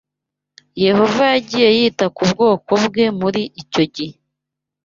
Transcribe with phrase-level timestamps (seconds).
[0.85, 4.15] Yehova yagiye yita ku bwoko bwe muri icyo gihe